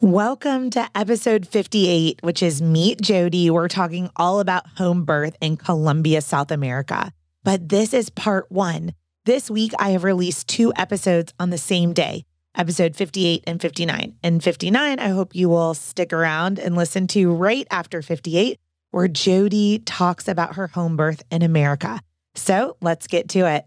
[0.00, 3.50] Welcome to episode 58, which is Meet Jody.
[3.50, 7.12] We're talking all about home birth in Colombia, South America.
[7.42, 8.94] But this is part one.
[9.24, 12.26] This week, I have released two episodes on the same day,
[12.56, 14.14] episode 58 and 59.
[14.22, 18.56] And 59, I hope you will stick around and listen to right after 58,
[18.92, 21.98] where Jody talks about her home birth in America.
[22.36, 23.66] So let's get to it.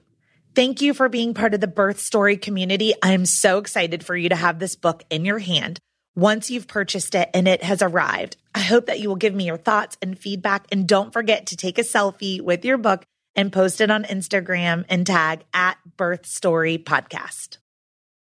[0.53, 2.93] Thank you for being part of the birth story community.
[3.01, 5.79] I am so excited for you to have this book in your hand.
[6.15, 8.37] once you've purchased it and it has arrived.
[8.53, 10.67] I hope that you will give me your thoughts and feedback.
[10.71, 13.03] And don't forget to take a selfie with your book
[13.35, 17.57] and post it on Instagram and tag at Birth Story Podcast.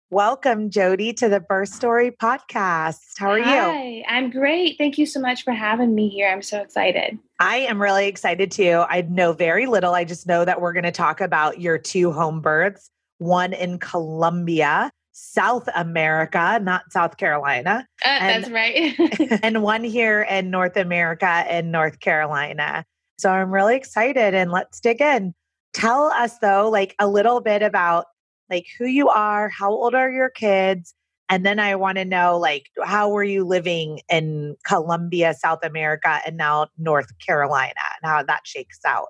[0.10, 3.00] Welcome, Jody, to the Birth Story Podcast.
[3.18, 3.44] How are you?
[3.44, 4.04] Hi, you?
[4.08, 4.78] I'm great.
[4.78, 6.30] Thank you so much for having me here.
[6.30, 7.20] I'm so excited.
[7.42, 8.86] I am really excited too.
[8.88, 9.94] I know very little.
[9.94, 13.80] I just know that we're going to talk about your two home births, one in
[13.80, 17.86] Colombia South America, not South Carolina.
[18.06, 19.40] Uh, And- that's right.
[19.44, 22.86] and one here in North America in North Carolina.
[23.20, 25.34] So I'm really excited and let's dig in.
[25.74, 28.06] Tell us though, like a little bit about
[28.50, 30.94] like who you are, how old are your kids?
[31.30, 36.22] And then I want to know like how were you living in Colombia, South America,
[36.26, 39.08] and now North Carolina and how that shakes out.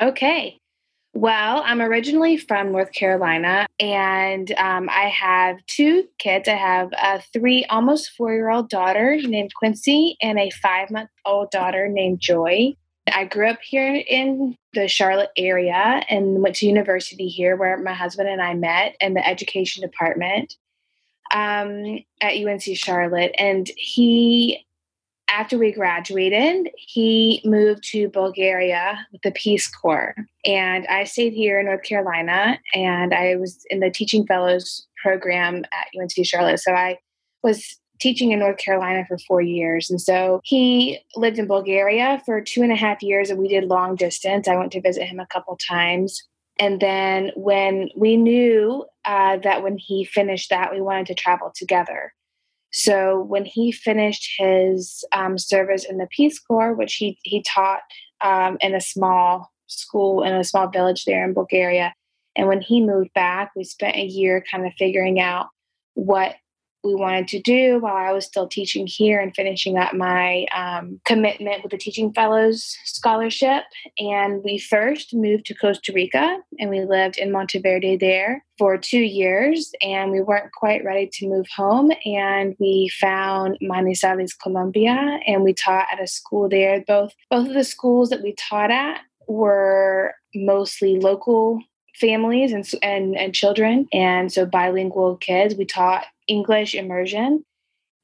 [0.00, 0.58] okay.
[1.14, 6.48] Well, I'm originally from North Carolina, and um, I have two kids.
[6.48, 11.10] I have a three, almost four year old daughter named Quincy, and a five month
[11.26, 12.74] old daughter named Joy.
[13.14, 17.92] I grew up here in the Charlotte area and went to university here where my
[17.92, 20.56] husband and I met in the education department
[21.32, 23.34] um, at UNC Charlotte.
[23.38, 24.64] And he,
[25.28, 30.14] after we graduated, he moved to Bulgaria with the Peace Corps.
[30.44, 35.64] And I stayed here in North Carolina and I was in the Teaching Fellows program
[35.72, 36.60] at UNC Charlotte.
[36.60, 36.98] So I
[37.42, 39.88] was teaching in North Carolina for four years.
[39.88, 43.64] And so he lived in Bulgaria for two and a half years and we did
[43.64, 44.48] long distance.
[44.48, 46.20] I went to visit him a couple times.
[46.58, 51.52] And then when we knew uh, that when he finished that, we wanted to travel
[51.54, 52.12] together.
[52.72, 57.80] So when he finished his um, service in the Peace Corps, which he, he taught
[58.24, 61.94] um, in a small school in a small village there in Bulgaria,
[62.34, 65.48] and when he moved back, we spent a year kind of figuring out
[65.94, 66.34] what
[66.84, 71.00] we wanted to do while I was still teaching here and finishing up my um,
[71.04, 73.64] commitment with the Teaching Fellows Scholarship.
[73.98, 79.00] And we first moved to Costa Rica and we lived in Monteverde there for two
[79.00, 79.72] years.
[79.82, 81.92] And we weren't quite ready to move home.
[82.04, 86.82] And we found Manizales, Colombia, and we taught at a school there.
[86.86, 91.60] Both, both of the schools that we taught at were mostly local
[91.94, 93.86] families and, and, and children.
[93.92, 95.54] And so bilingual kids.
[95.54, 97.44] We taught English immersion.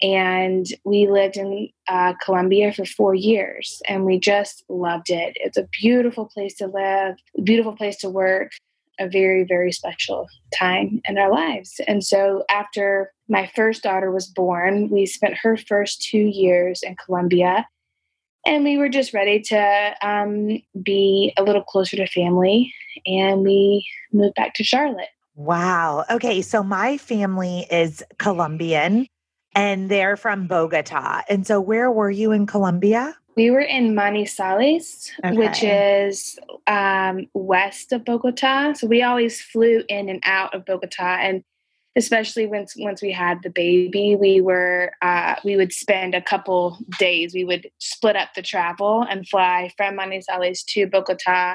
[0.00, 5.36] And we lived in uh, Colombia for four years and we just loved it.
[5.40, 8.52] It's a beautiful place to live, beautiful place to work,
[9.00, 11.80] a very, very special time in our lives.
[11.88, 16.94] And so after my first daughter was born, we spent her first two years in
[16.94, 17.66] Colombia
[18.46, 22.72] and we were just ready to um, be a little closer to family
[23.04, 25.08] and we moved back to Charlotte.
[25.38, 26.05] Wow.
[26.11, 26.43] Okay.
[26.43, 29.06] So my family is Colombian
[29.55, 31.23] and they're from Bogota.
[31.29, 33.17] And so where were you in Colombia?
[33.37, 38.73] We were in Manizales, which is um, west of Bogota.
[38.73, 41.44] So we always flew in and out of Bogota, and
[41.94, 46.79] especially once once we had the baby, we were uh, we would spend a couple
[46.99, 47.32] days.
[47.32, 51.55] We would split up the travel and fly from Manizales to Bogota,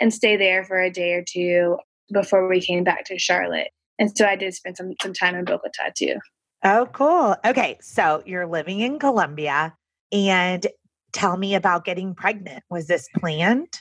[0.00, 1.78] and stay there for a day or two
[2.12, 3.68] before we came back to Charlotte.
[3.98, 6.16] And so I did spend some some time in Bogota too.
[6.62, 7.36] Oh, cool.
[7.44, 7.78] Okay.
[7.80, 9.74] So you're living in Colombia
[10.12, 10.66] and
[11.12, 12.62] tell me about getting pregnant.
[12.70, 13.80] Was this planned?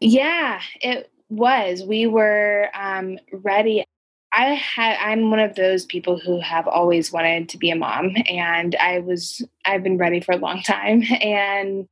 [0.00, 1.82] Yeah, it was.
[1.82, 3.84] We were um, ready.
[4.32, 4.98] I had.
[5.00, 8.98] I'm one of those people who have always wanted to be a mom, and I
[9.00, 9.42] was.
[9.64, 11.88] I've been ready for a long time, and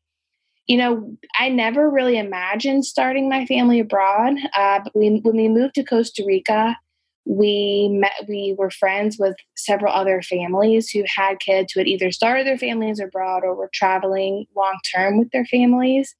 [0.66, 4.34] you know, I never really imagined starting my family abroad.
[4.56, 6.76] Uh, but we, when we moved to Costa Rica,
[7.24, 8.12] we met.
[8.28, 12.58] We were friends with several other families who had kids who had either started their
[12.58, 16.14] families abroad or were traveling long term with their families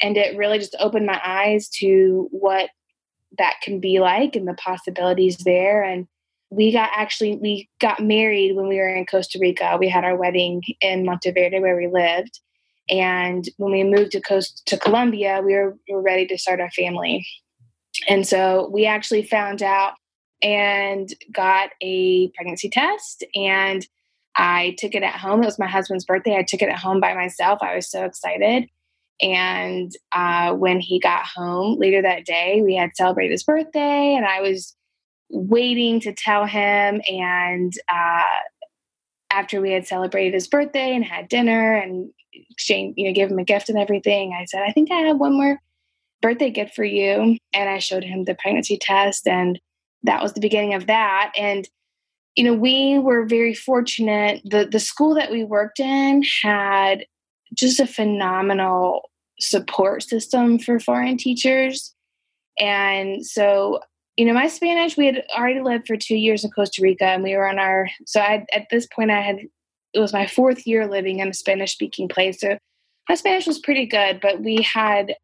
[0.00, 2.70] and it really just opened my eyes to what
[3.38, 6.06] that can be like and the possibilities there and
[6.50, 10.16] we got actually we got married when we were in costa rica we had our
[10.16, 12.40] wedding in monteverde where we lived
[12.90, 16.60] and when we moved to coast to colombia we were, we were ready to start
[16.60, 17.26] our family.
[18.08, 19.94] And so we actually found out
[20.42, 23.86] and got a pregnancy test and
[24.36, 25.42] i took it at home.
[25.42, 26.36] It was my husband's birthday.
[26.36, 27.60] I took it at home by myself.
[27.62, 28.68] I was so excited.
[29.22, 34.26] And uh, when he got home later that day, we had celebrated his birthday, and
[34.26, 34.74] I was
[35.30, 37.00] waiting to tell him.
[37.08, 38.22] And uh,
[39.30, 42.10] after we had celebrated his birthday and had dinner and
[42.50, 45.18] exchange, you know, give him a gift and everything, I said, I think I have
[45.18, 45.60] one more
[46.22, 47.38] birthday gift for you.
[47.52, 49.60] And I showed him the pregnancy test, and
[50.02, 51.32] that was the beginning of that.
[51.38, 51.68] And
[52.36, 54.40] you know, we were very fortunate.
[54.44, 57.06] The the school that we worked in had
[57.54, 59.02] just a phenomenal
[59.40, 61.94] support system for foreign teachers.
[62.58, 63.80] And so,
[64.16, 67.22] you know, my Spanish, we had already lived for two years in Costa Rica and
[67.22, 69.38] we were on our, so I, at this point, I had,
[69.94, 72.40] it was my fourth year living in a Spanish speaking place.
[72.40, 72.58] So
[73.08, 75.14] my Spanish was pretty good, but we had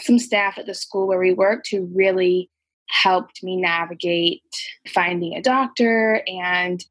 [0.00, 2.50] some staff at the school where we worked who really
[2.88, 4.42] helped me navigate
[4.86, 6.84] finding a doctor and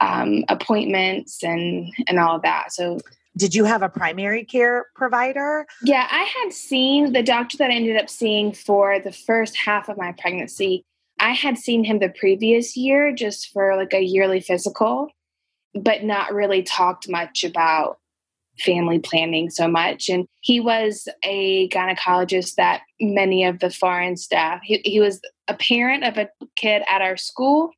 [0.00, 2.72] um, appointments and and all of that.
[2.72, 2.98] So
[3.36, 5.66] did you have a primary care provider?
[5.82, 9.88] Yeah, I had seen the doctor that I ended up seeing for the first half
[9.88, 10.84] of my pregnancy.
[11.18, 15.10] I had seen him the previous year just for like a yearly physical,
[15.82, 17.98] but not really talked much about
[18.58, 20.08] family planning so much.
[20.08, 25.54] And he was a gynecologist that many of the foreign staff, he, he was a
[25.54, 27.70] parent of a kid at our school.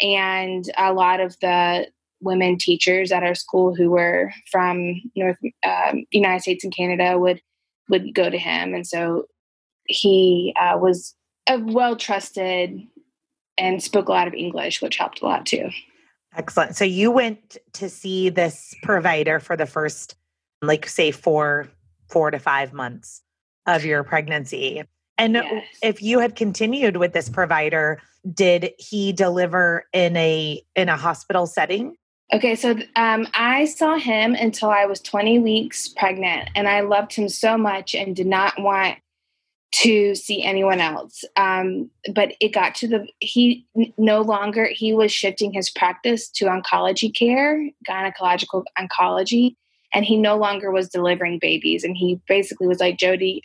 [0.00, 1.88] And a lot of the
[2.24, 7.40] women teachers at our school who were from North um, United States and Canada would
[7.90, 9.26] would go to him, and so
[9.86, 11.14] he uh, was
[11.46, 12.80] a well trusted
[13.58, 15.68] and spoke a lot of English, which helped a lot too.
[16.36, 16.76] Excellent.
[16.76, 20.16] So you went to see this provider for the first,
[20.62, 21.68] like, say, four
[22.08, 23.22] four to five months
[23.66, 24.82] of your pregnancy.
[25.16, 25.64] And yes.
[25.82, 28.00] if you had continued with this provider,
[28.32, 31.96] did he deliver in a in a hospital setting?
[32.32, 37.14] Okay, so um, I saw him until I was 20 weeks pregnant, and I loved
[37.14, 38.98] him so much and did not want
[39.82, 41.24] to see anyone else.
[41.36, 43.66] Um, but it got to the, he
[43.98, 49.56] no longer, he was shifting his practice to oncology care, gynecological oncology,
[49.92, 51.82] and he no longer was delivering babies.
[51.82, 53.42] And he basically was like, Jody,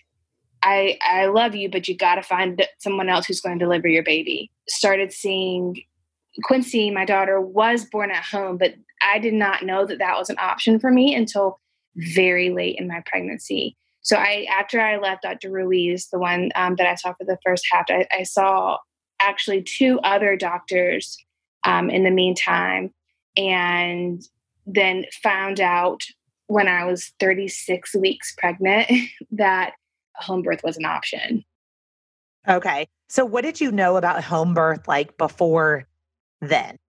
[0.62, 3.88] I, I love you, but you got to find someone else who's going to deliver
[3.88, 4.52] your baby.
[4.68, 5.82] Started seeing
[6.44, 10.30] Quincy, my daughter, was born at home, but I did not know that that was
[10.30, 11.60] an option for me until
[11.96, 13.76] very late in my pregnancy.
[14.10, 15.52] So I, after I left Dr.
[15.52, 18.78] Ruiz, the one um, that I saw for the first half, I, I saw
[19.20, 21.16] actually two other doctors
[21.64, 22.92] um, in the meantime,
[23.38, 24.20] and
[24.66, 26.02] then found out
[26.48, 28.90] when I was 36 weeks pregnant
[29.32, 29.74] that
[30.16, 31.46] home birth was an option.
[32.48, 32.88] Okay.
[33.10, 35.88] So, what did you know about home birth like before
[36.42, 36.80] then.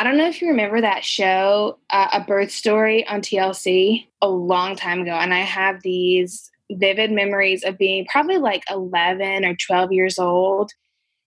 [0.00, 4.28] I don't know if you remember that show, uh, A Birth Story on TLC, a
[4.30, 5.10] long time ago.
[5.10, 10.70] And I have these vivid memories of being probably like 11 or 12 years old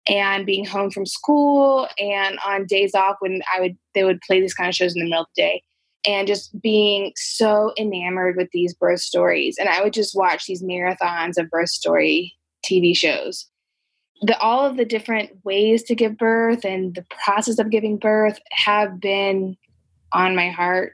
[0.10, 4.42] and being home from school and on days off when I would, they would play
[4.42, 5.64] these kind of shows in the middle of the day
[6.04, 9.58] and just being so enamored with these birth stories.
[9.60, 12.34] And I would just watch these marathons of birth story
[12.66, 13.52] TV shows
[14.22, 18.40] the all of the different ways to give birth and the process of giving birth
[18.52, 19.58] have been
[20.14, 20.94] on my heart.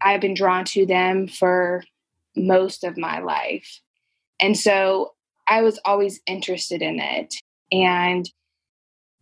[0.00, 1.82] I've been drawn to them for
[2.36, 3.80] most of my life.
[4.40, 5.14] And so
[5.48, 7.34] I was always interested in it.
[7.70, 8.28] And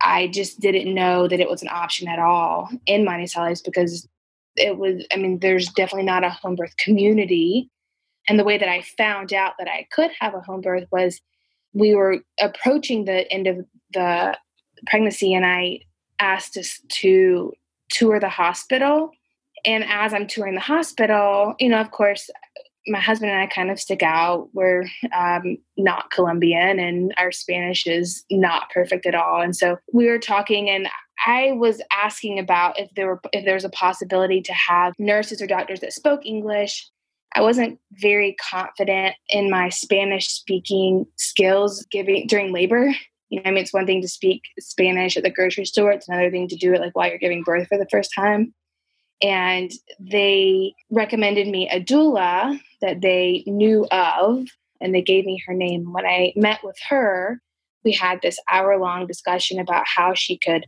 [0.01, 4.07] I just didn't know that it was an option at all in Manizales because
[4.55, 7.69] it was, I mean, there's definitely not a home birth community.
[8.27, 11.21] And the way that I found out that I could have a home birth was
[11.73, 14.37] we were approaching the end of the
[14.87, 15.81] pregnancy and I
[16.19, 17.53] asked us to
[17.89, 19.11] tour the hospital.
[19.65, 22.29] And as I'm touring the hospital, you know, of course,
[22.87, 24.49] my husband and I kind of stick out.
[24.53, 24.85] We're
[25.15, 29.41] um, not Colombian and our Spanish is not perfect at all.
[29.41, 30.87] And so we were talking and
[31.25, 35.41] I was asking about if there were if there was a possibility to have nurses
[35.41, 36.89] or doctors that spoke English
[37.33, 42.93] I wasn't very confident in my Spanish speaking skills giving during labor.
[43.29, 45.91] You know, I mean, it's one thing to speak Spanish at the grocery store.
[45.91, 48.53] It's another thing to do it like while you're giving birth for the first time.
[49.21, 54.47] And they recommended me a doula that they knew of,
[54.81, 55.93] and they gave me her name.
[55.93, 57.39] When I met with her,
[57.85, 60.65] we had this hour long discussion about how she could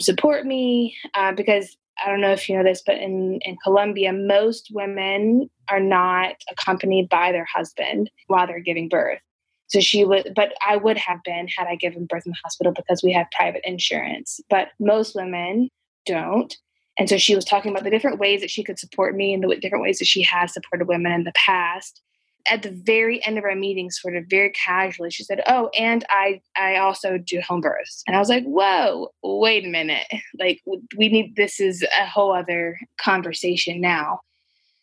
[0.00, 4.12] support me uh, because I don't know if you know this, but in, in Colombia,
[4.12, 9.20] most women are not accompanied by their husband while they're giving birth.
[9.68, 12.72] So she would, but I would have been had I given birth in the hospital
[12.72, 14.40] because we have private insurance.
[14.50, 15.68] But most women
[16.06, 16.54] don't.
[16.98, 19.42] And so she was talking about the different ways that she could support me and
[19.42, 22.02] the different ways that she has supported women in the past
[22.46, 26.04] at the very end of our meeting, sort of very casually, she said, "Oh, and
[26.10, 30.06] I I also do home births." And I was like, "Whoa, wait a minute!
[30.38, 30.60] Like
[30.96, 34.20] we need this is a whole other conversation now."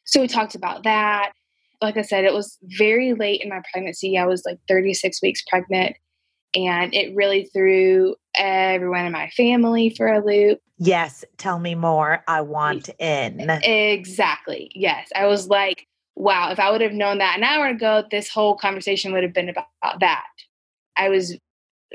[0.06, 1.32] So we talked about that.
[1.82, 4.18] Like I said, it was very late in my pregnancy.
[4.18, 5.96] I was like 36 weeks pregnant,
[6.56, 10.60] and it really threw everyone in my family for a loop.
[10.80, 12.24] Yes, tell me more.
[12.28, 13.50] I want in.
[13.50, 14.72] Exactly.
[14.76, 15.10] Yes.
[15.16, 15.88] I was like,
[16.18, 19.34] wow, if I would have known that an hour ago, this whole conversation would have
[19.34, 20.26] been about, about that.
[20.98, 21.38] I was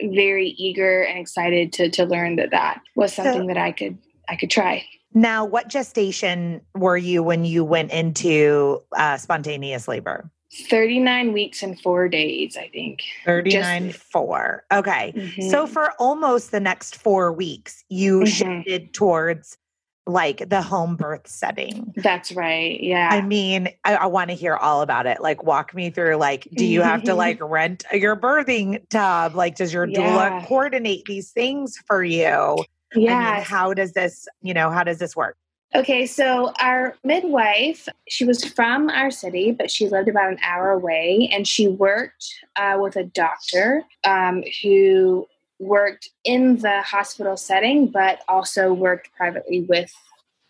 [0.00, 3.98] very eager and excited to to learn that that was something so, that I could
[4.28, 4.86] I could try.
[5.12, 10.30] Now, what gestation were you when you went into uh, spontaneous labor?
[10.68, 13.02] 39 weeks and four days, I think.
[13.24, 14.64] 39, Just, four.
[14.72, 15.12] Okay.
[15.16, 15.50] Mm-hmm.
[15.50, 18.26] So for almost the next four weeks, you mm-hmm.
[18.26, 19.56] shifted towards
[20.06, 21.92] like the home birth setting.
[21.96, 22.80] That's right.
[22.80, 23.08] Yeah.
[23.10, 25.20] I mean, I, I want to hear all about it.
[25.20, 26.16] Like, walk me through.
[26.16, 29.34] Like, do you have to like rent your birthing tub?
[29.34, 29.98] Like, does your yeah.
[29.98, 32.56] doula coordinate these things for you?
[32.94, 33.30] Yeah.
[33.30, 35.36] I mean, how does this, you know, how does this work?
[35.74, 40.70] Okay, so our midwife, she was from our city, but she lived about an hour
[40.70, 45.26] away, and she worked uh, with a doctor um, who
[45.62, 49.92] worked in the hospital setting, but also worked privately with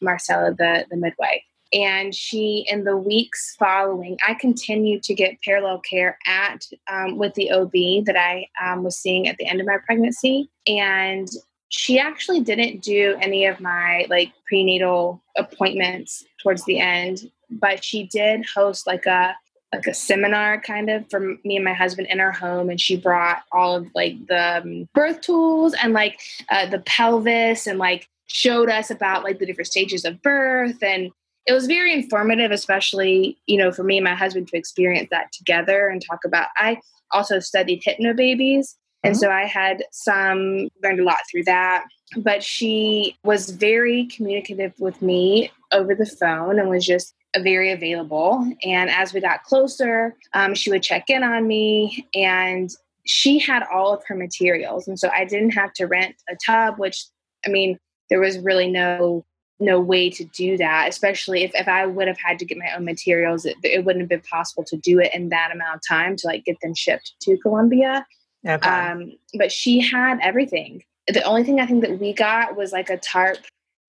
[0.01, 1.43] Marcella, the, the midwife.
[1.75, 7.33] And she, in the weeks following, I continued to get parallel care at um, with
[7.35, 10.51] the OB that I um, was seeing at the end of my pregnancy.
[10.67, 11.29] And
[11.69, 18.05] she actually didn't do any of my like prenatal appointments towards the end but she
[18.05, 19.37] did host like a
[19.73, 22.97] like a seminar kind of for me and my husband in our home and she
[22.97, 28.09] brought all of like the um, birth tools and like uh, the pelvis and like
[28.27, 31.11] showed us about like the different stages of birth and
[31.47, 35.33] it was very informative especially you know for me and my husband to experience that
[35.33, 36.79] together and talk about i
[37.13, 39.21] also studied hypnobabies and mm-hmm.
[39.21, 41.87] so I had some, learned a lot through that.
[42.17, 48.47] But she was very communicative with me over the phone and was just very available.
[48.63, 52.71] And as we got closer, um, she would check in on me and
[53.05, 54.87] she had all of her materials.
[54.87, 57.07] And so I didn't have to rent a tub, which,
[57.47, 57.79] I mean,
[58.11, 59.25] there was really no
[59.61, 62.75] no way to do that especially if, if i would have had to get my
[62.75, 65.81] own materials it, it wouldn't have been possible to do it in that amount of
[65.89, 68.05] time to like get them shipped to Colombia
[68.47, 68.69] Okay.
[68.69, 70.83] Um, but she had everything.
[71.09, 73.39] The only thing I think that we got was like a tarp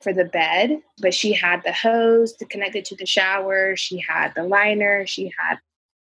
[0.04, 3.76] for the bed, but she had the hose to connect it to the shower.
[3.76, 5.08] She had the liner.
[5.08, 5.58] She had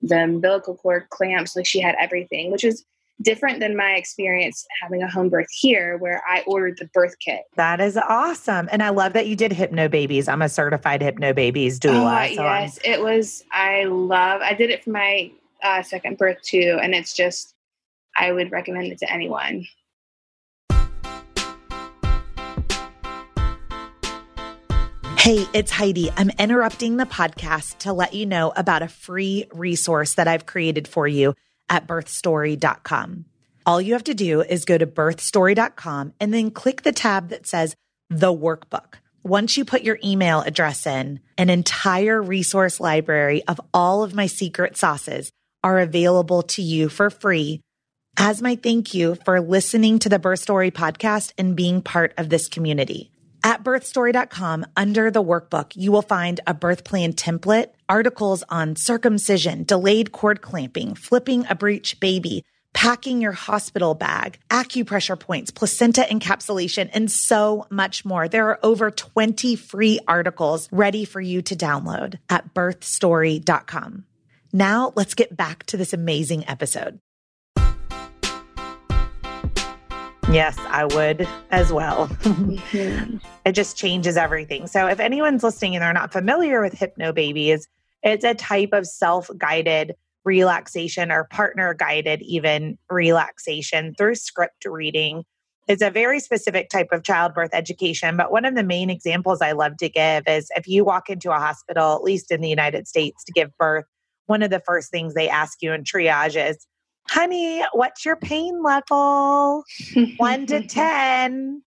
[0.03, 1.57] the umbilical cord clamps.
[1.57, 2.85] Like she had everything, which was
[3.23, 7.45] different than my experience having a home birth here where I ordered the birth kit.
[7.57, 8.69] That is awesome.
[8.71, 10.29] And I love that you did Hypnobabies.
[10.29, 12.31] I'm a certified Hypnobabies doula.
[12.31, 12.93] Oh, so yes, I'm...
[12.93, 15.31] it was, I love, I did it for my
[15.63, 16.79] uh, second birth too.
[16.83, 17.55] And it's just,
[18.17, 19.67] I would recommend it to anyone.
[25.27, 26.09] Hey, it's Heidi.
[26.17, 30.87] I'm interrupting the podcast to let you know about a free resource that I've created
[30.87, 31.35] for you
[31.69, 33.25] at birthstory.com.
[33.67, 37.45] All you have to do is go to birthstory.com and then click the tab that
[37.45, 37.75] says
[38.09, 39.01] the workbook.
[39.25, 44.29] Once you put your email address in, an entire resource library of all of my
[44.29, 45.33] secret sauces
[45.65, 47.61] are available to you for free
[48.17, 52.29] as my thank you for listening to the Birth Story podcast and being part of
[52.29, 53.11] this community.
[53.47, 59.63] At birthstory.com, under the workbook, you will find a birth plan template, articles on circumcision,
[59.63, 66.91] delayed cord clamping, flipping a breech baby, packing your hospital bag, acupressure points, placenta encapsulation,
[66.93, 68.27] and so much more.
[68.27, 74.07] There are over 20 free articles ready for you to download at birthstory.com.
[74.53, 76.99] Now let's get back to this amazing episode.
[80.31, 82.09] Yes, I would as well.
[82.09, 83.19] Mm-hmm.
[83.45, 84.67] it just changes everything.
[84.67, 87.67] So, if anyone's listening and they're not familiar with Hypnobabies,
[88.03, 95.23] it's a type of self guided relaxation or partner guided, even relaxation through script reading.
[95.69, 98.17] It's a very specific type of childbirth education.
[98.17, 101.31] But one of the main examples I love to give is if you walk into
[101.31, 103.85] a hospital, at least in the United States, to give birth,
[104.27, 106.67] one of the first things they ask you in triage is,
[107.09, 109.65] honey, what's your pain level?
[110.17, 111.63] One to 10.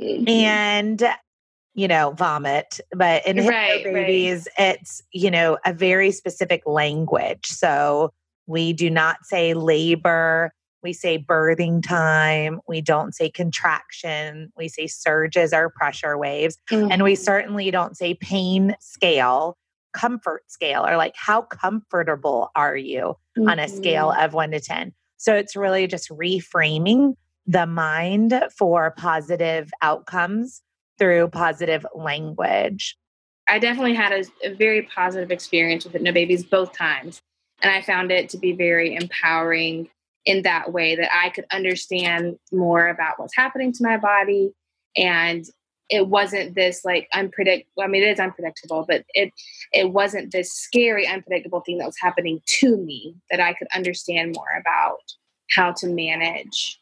[0.00, 0.28] Mm-hmm.
[0.28, 1.02] And,
[1.74, 2.80] you know, vomit.
[2.94, 4.76] But in right, babies, right.
[4.78, 7.46] it's, you know, a very specific language.
[7.46, 8.12] So
[8.46, 10.52] we do not say labor.
[10.82, 12.60] We say birthing time.
[12.68, 14.52] We don't say contraction.
[14.56, 16.58] We say surges or pressure waves.
[16.70, 16.92] Mm-hmm.
[16.92, 17.22] And we mm-hmm.
[17.22, 19.56] certainly don't say pain scale
[19.96, 23.48] comfort scale or like how comfortable are you mm-hmm.
[23.48, 24.24] on a scale mm-hmm.
[24.24, 24.92] of one to 10.
[25.16, 27.14] So it's really just reframing
[27.46, 30.62] the mind for positive outcomes
[30.98, 32.96] through positive language.
[33.48, 37.20] I definitely had a, a very positive experience with no Hypnobabies both times.
[37.62, 39.88] And I found it to be very empowering
[40.26, 44.52] in that way that I could understand more about what's happening to my body
[44.96, 45.44] and
[45.88, 49.32] it wasn't this like unpredictable i mean it is unpredictable but it
[49.72, 54.34] it wasn't this scary unpredictable thing that was happening to me that i could understand
[54.34, 55.00] more about
[55.50, 56.80] how to manage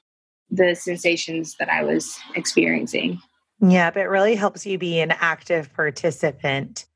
[0.51, 3.21] the sensations that i was experiencing.
[3.61, 6.87] Yeah but it really helps you be an active participant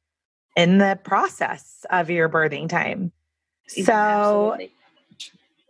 [0.57, 3.13] in the process of your birthing time.
[3.69, 4.73] So Absolutely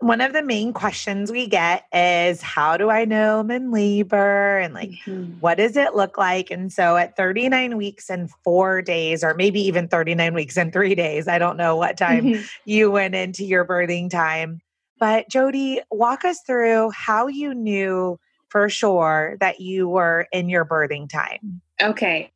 [0.01, 4.59] one of the main questions we get is how do I know I'm in labor
[4.59, 5.33] and like mm-hmm.
[5.41, 6.51] what does it look like?
[6.51, 10.95] And so at 39 weeks and four days, or maybe even 39 weeks and three
[10.95, 12.43] days, I don't know what time mm-hmm.
[12.65, 14.61] you went into your birthing time.
[15.01, 20.65] But Jody, walk us through how you knew for sure that you were in your
[20.65, 21.61] birthing time.
[21.83, 22.31] Okay.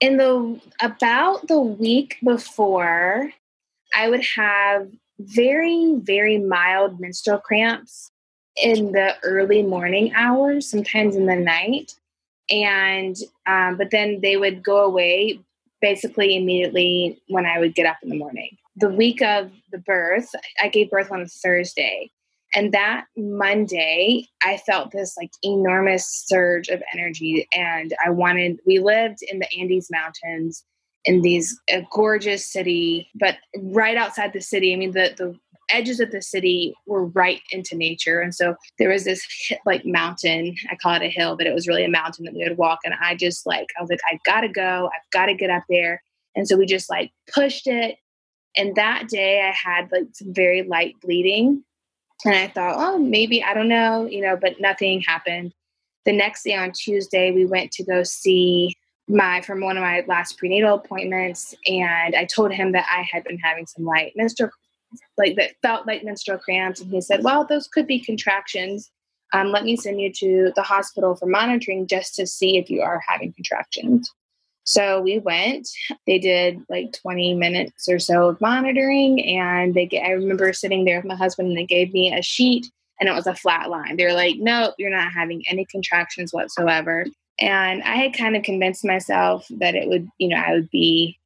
[0.00, 3.30] In the about the week before,
[3.94, 8.10] I would have very, very mild menstrual cramps
[8.56, 11.94] in the early morning hours, sometimes in the night.
[12.50, 15.40] And, um, but then they would go away
[15.80, 18.56] basically immediately when I would get up in the morning.
[18.76, 20.30] The week of the birth,
[20.62, 22.10] I gave birth on a Thursday.
[22.54, 27.46] And that Monday, I felt this like enormous surge of energy.
[27.54, 30.64] And I wanted, we lived in the Andes Mountains
[31.06, 34.72] in these a gorgeous city, but right outside the city.
[34.72, 35.34] I mean, the the
[35.70, 39.24] edges of the city were right into nature, and so there was this
[39.64, 40.56] like mountain.
[40.70, 42.80] I call it a hill, but it was really a mountain that we would walk.
[42.84, 44.90] And I just like I was like, I've got to go.
[44.92, 46.02] I've got to get up there.
[46.34, 47.96] And so we just like pushed it.
[48.58, 51.62] And that day, I had like some very light bleeding,
[52.24, 55.54] and I thought, oh, maybe I don't know, you know, but nothing happened.
[56.04, 58.74] The next day on Tuesday, we went to go see
[59.08, 63.22] my from one of my last prenatal appointments and I told him that I had
[63.24, 64.50] been having some light menstrual
[65.16, 68.90] like that felt like menstrual cramps and he said, Well, those could be contractions.
[69.32, 72.80] Um, let me send you to the hospital for monitoring just to see if you
[72.82, 74.10] are having contractions.
[74.64, 75.68] So we went.
[76.06, 79.86] They did like 20 minutes or so of monitoring, and they.
[79.86, 82.66] Get, I remember sitting there with my husband, and they gave me a sheet,
[83.00, 83.96] and it was a flat line.
[83.96, 87.06] They were like, "Nope, you're not having any contractions whatsoever."
[87.38, 91.18] And I had kind of convinced myself that it would, you know, I would be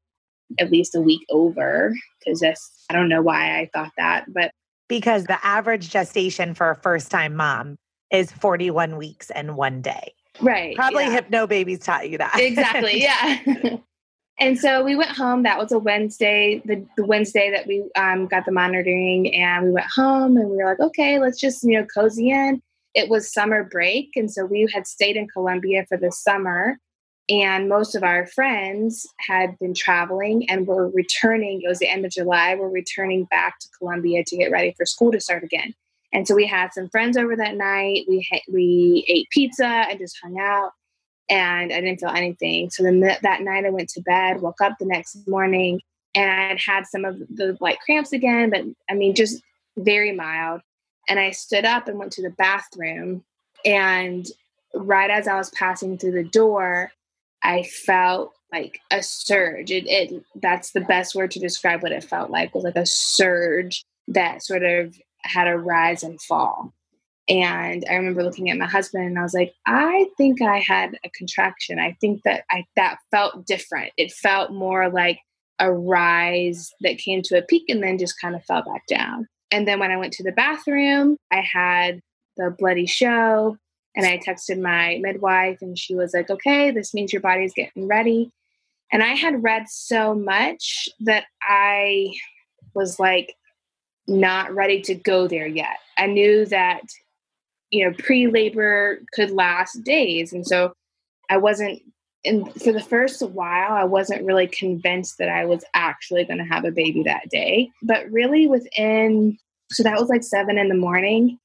[0.59, 4.51] at least a week over because that's, I don't know why I thought that, but
[4.89, 7.77] because the average gestation for a first time mom
[8.11, 10.13] is 41 weeks and one day.
[10.41, 10.75] Right.
[10.75, 11.21] Probably yeah.
[11.21, 12.39] Hypnobabies taught you that.
[12.39, 13.01] Exactly.
[13.03, 13.77] Yeah.
[14.41, 15.45] and so we went home.
[15.45, 19.71] That was a Wednesday, the, the Wednesday that we um, got the monitoring, and we
[19.71, 22.61] went home and we were like, okay, let's just, you know, cozy in
[22.95, 24.11] it was summer break.
[24.17, 26.79] And so we had stayed in Colombia for the summer.
[27.29, 31.63] And most of our friends had been traveling and were returning.
[31.63, 32.57] It was the end of July.
[32.57, 35.73] We're returning back to Colombia to get ready for school to start again.
[36.13, 38.07] And so we had some friends over that night.
[38.09, 40.73] We ha- we ate pizza and just hung out.
[41.29, 42.71] And I didn't feel anything.
[42.71, 45.81] So then th- that night I went to bed, woke up the next morning,
[46.17, 49.41] and I had had some of the like cramps again, but I mean, just
[49.77, 50.63] very mild.
[51.11, 53.25] And I stood up and went to the bathroom.
[53.65, 54.27] And
[54.75, 56.93] right as I was passing through the door,
[57.43, 59.71] I felt like a surge.
[59.71, 62.87] It, it that's the best word to describe what it felt like was like a
[62.87, 66.73] surge that sort of had a rise and fall.
[67.29, 70.99] And I remember looking at my husband and I was like, I think I had
[71.05, 71.79] a contraction.
[71.79, 73.93] I think that I that felt different.
[73.97, 75.21] It felt more like
[75.59, 79.29] a rise that came to a peak and then just kind of fell back down.
[79.51, 82.01] And then when I went to the bathroom, I had
[82.37, 83.57] the bloody show
[83.97, 87.89] and I texted my midwife and she was like, okay, this means your body's getting
[87.89, 88.31] ready.
[88.93, 92.13] And I had read so much that I
[92.75, 93.35] was like
[94.07, 95.79] not ready to go there yet.
[95.99, 96.83] I knew that,
[97.71, 100.33] you know, pre labor could last days.
[100.33, 100.73] And so
[101.29, 101.83] I wasn't
[102.25, 106.45] and for the first while, I wasn't really convinced that I was actually going to
[106.45, 107.71] have a baby that day.
[107.83, 109.39] But really, within,
[109.73, 111.39] so that was like seven in the morning,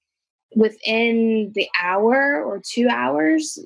[0.56, 3.58] within the hour or two hours,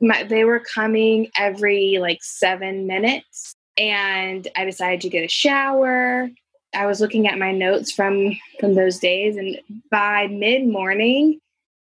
[0.00, 3.54] my, they were coming every like seven minutes.
[3.76, 6.30] And I decided to get a shower.
[6.74, 11.40] I was looking at my notes from from those days, and by mid morning,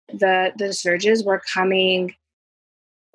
[0.09, 2.13] the the surges were coming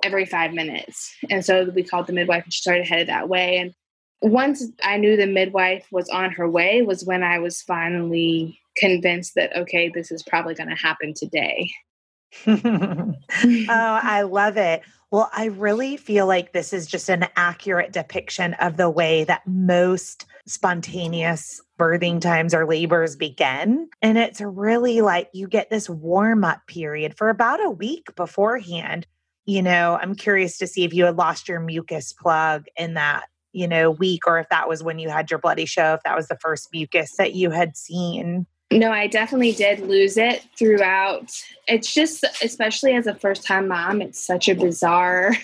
[0.03, 1.15] every five minutes.
[1.29, 3.59] And so we called the midwife and she started headed that way.
[3.59, 3.75] And
[4.23, 9.35] once I knew the midwife was on her way was when I was finally convinced
[9.37, 11.71] that, okay, this is probably going to happen today.
[12.47, 13.15] oh,
[13.69, 14.83] I love it.
[15.11, 19.45] Well, I really feel like this is just an accurate depiction of the way that
[19.47, 23.89] most spontaneous birthing times or labors begin.
[24.03, 29.07] And it's really like you get this warm up period for about a week beforehand.
[29.51, 33.25] You know, I'm curious to see if you had lost your mucus plug in that,
[33.53, 36.15] you know, week or if that was when you had your bloody show, if that
[36.15, 38.47] was the first mucus that you had seen.
[38.71, 41.33] No, I definitely did lose it throughout.
[41.67, 45.37] It's just, especially as a first time mom, it's such a bizarre,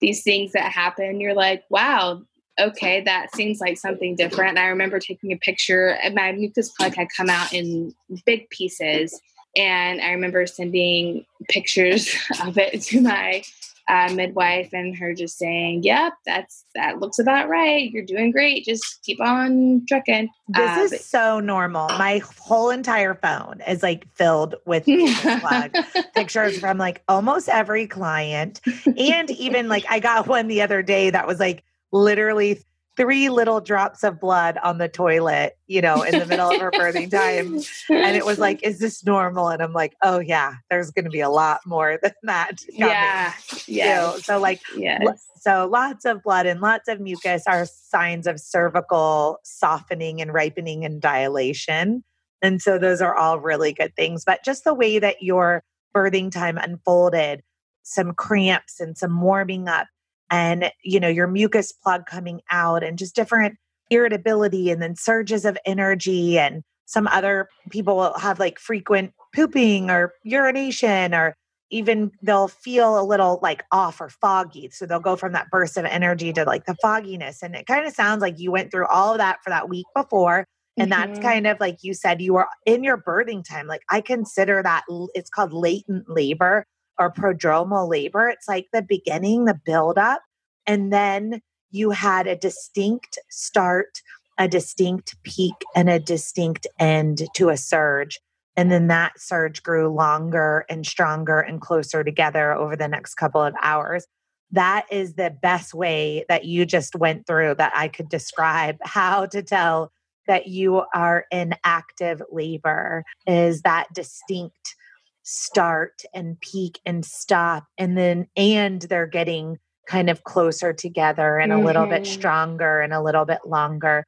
[0.00, 1.18] these things that happen.
[1.18, 2.22] You're like, wow,
[2.60, 4.56] okay, that seems like something different.
[4.56, 7.92] I remember taking a picture, and my mucus plug had come out in
[8.24, 9.20] big pieces.
[9.56, 13.42] And I remember sending pictures of it to my
[13.88, 17.90] uh, midwife and her just saying, "Yep, that's that looks about right.
[17.90, 18.64] You're doing great.
[18.64, 21.88] Just keep on trucking." This uh, is but- so normal.
[21.88, 24.84] My whole entire phone is like filled with
[26.14, 28.60] pictures from like almost every client,
[28.96, 32.62] and even like I got one the other day that was like literally
[32.96, 36.70] three little drops of blood on the toilet, you know, in the middle of her
[36.70, 37.54] birthing time.
[37.88, 39.48] And it was like, is this normal?
[39.48, 42.62] And I'm like, oh, yeah, there's going to be a lot more than that.
[42.72, 43.32] Yeah.
[43.66, 44.16] Yeah.
[44.16, 45.26] So, like, yes.
[45.40, 50.84] so lots of blood and lots of mucus are signs of cervical softening and ripening
[50.84, 52.02] and dilation.
[52.40, 54.24] And so those are all really good things.
[54.24, 55.62] But just the way that your
[55.94, 57.42] birthing time unfolded,
[57.82, 59.86] some cramps and some warming up
[60.32, 63.56] and you know your mucus plug coming out and just different
[63.92, 66.38] irritability and then surges of energy.
[66.38, 71.36] And some other people will have like frequent pooping or urination or
[71.70, 74.68] even they'll feel a little like off or foggy.
[74.70, 77.42] So they'll go from that burst of energy to like the fogginess.
[77.42, 79.86] And it kind of sounds like you went through all of that for that week
[79.94, 80.46] before.
[80.78, 81.12] And mm-hmm.
[81.12, 83.66] that's kind of like you said you were in your birthing time.
[83.66, 86.66] Like i consider that it's called latent labor
[86.98, 88.28] or prodromal labor.
[88.28, 90.22] It's like the beginning, the buildup,
[90.66, 94.00] and then you had a distinct start,
[94.38, 98.20] a distinct peak, and a distinct end to a surge.
[98.56, 103.42] And then that surge grew longer and stronger and closer together over the next couple
[103.42, 104.06] of hours.
[104.50, 109.24] That is the best way that you just went through that I could describe how
[109.26, 109.90] to tell
[110.26, 114.76] that you are in active labor is that distinct
[115.22, 121.52] start and peak and stop and then and they're getting kind of closer together and
[121.52, 121.62] mm-hmm.
[121.62, 122.12] a little bit mm-hmm.
[122.12, 124.04] stronger and a little bit longer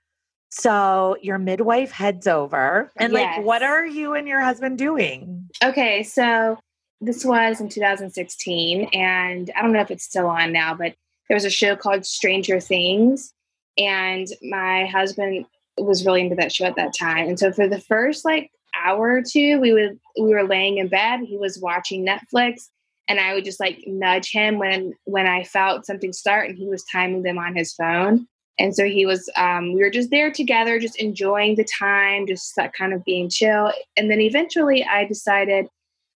[0.50, 3.36] so your midwife heads over and yes.
[3.36, 6.58] like what are you and your husband doing okay so
[7.00, 10.94] this was in 2016 and i don't know if it's still on now but
[11.28, 13.32] there was a show called stranger things
[13.78, 15.44] and my husband
[15.76, 18.50] was really into that show at that time and so for the first like
[18.82, 21.20] hour or two, we would we were laying in bed.
[21.20, 22.68] He was watching Netflix,
[23.08, 26.68] and I would just like nudge him when when I felt something start, and he
[26.68, 28.26] was timing them on his phone.
[28.58, 29.30] And so he was.
[29.36, 33.72] Um, we were just there together, just enjoying the time, just kind of being chill.
[33.96, 35.66] And then eventually, I decided.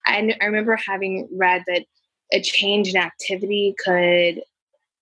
[0.06, 1.84] I, I remember having read that
[2.32, 4.42] a change in activity could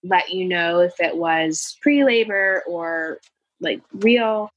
[0.02, 3.20] let you know if it was pre labor or
[3.60, 4.50] like real.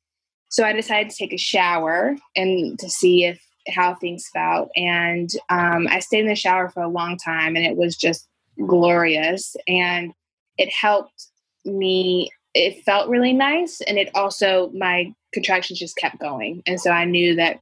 [0.50, 4.70] So I decided to take a shower and to see if how things felt.
[4.76, 8.28] And um, I stayed in the shower for a long time, and it was just
[8.66, 9.56] glorious.
[9.68, 10.12] And
[10.58, 11.28] it helped
[11.66, 12.30] me.
[12.54, 17.06] It felt really nice, and it also my contractions just kept going, and so I
[17.06, 17.60] knew that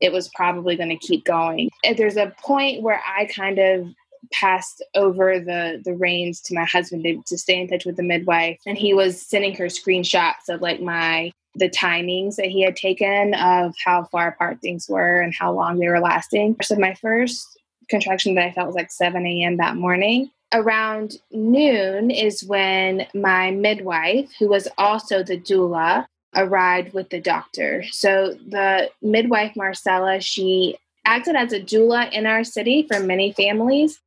[0.00, 1.70] it was probably going to keep going.
[1.84, 3.88] And there's a point where I kind of
[4.32, 8.02] passed over the the reins to my husband to, to stay in touch with the
[8.02, 12.76] midwife and he was sending her screenshots of like my the timings that he had
[12.76, 16.56] taken of how far apart things were and how long they were lasting.
[16.62, 17.58] So my first
[17.88, 19.56] contraction that I felt was like 7 a.m.
[19.56, 20.30] that morning.
[20.52, 27.84] Around noon is when my midwife, who was also the doula, arrived with the doctor.
[27.90, 33.98] So the midwife, Marcella, she acted as a doula in our city for many families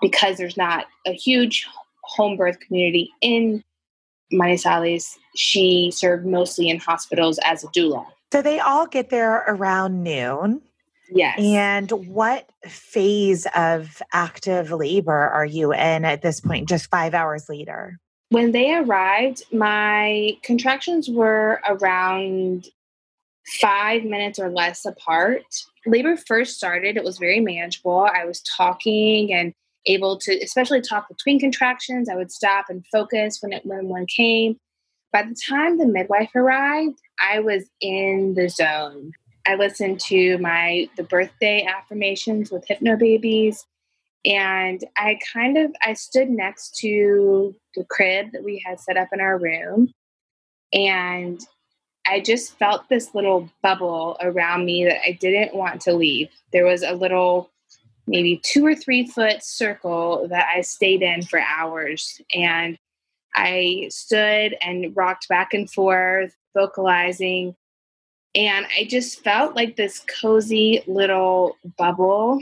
[0.00, 1.66] because there's not a huge
[2.02, 3.62] home birth community in
[4.32, 8.06] Manizales, she served mostly in hospitals as a doula.
[8.32, 10.60] So they all get there around noon.
[11.10, 11.38] Yes.
[11.40, 17.48] And what phase of active labor are you in at this point, just five hours
[17.48, 17.98] later?
[18.28, 22.68] When they arrived, my contractions were around
[23.58, 25.44] five minutes or less apart.
[25.86, 28.06] Labor first started, it was very manageable.
[28.12, 29.54] I was talking and
[29.86, 32.08] able to especially talk between contractions.
[32.08, 34.56] I would stop and focus when it when one came.
[35.12, 39.12] By the time the midwife arrived, I was in the zone.
[39.46, 43.64] I listened to my the birthday affirmations with Hypnobabies,
[44.24, 49.08] and I kind of I stood next to the crib that we had set up
[49.12, 49.92] in our room
[50.72, 51.40] and
[52.06, 56.30] I just felt this little bubble around me that I didn't want to leave.
[56.52, 57.50] There was a little
[58.08, 62.78] maybe 2 or 3 foot circle that I stayed in for hours and
[63.36, 67.54] I stood and rocked back and forth vocalizing
[68.34, 72.40] and I just felt like this cozy little bubble